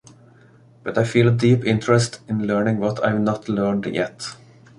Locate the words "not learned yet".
3.21-4.33